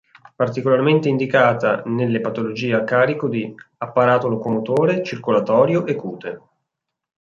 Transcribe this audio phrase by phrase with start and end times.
[0.35, 6.41] Particolarmente indicata nelle patologie a carico di: apparato locomotore, circolatorio e cute.